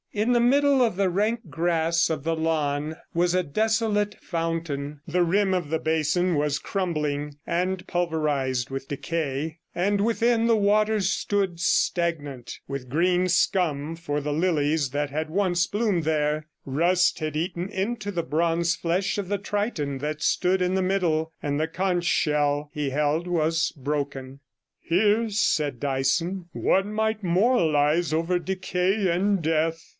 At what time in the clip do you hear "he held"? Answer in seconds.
22.73-23.27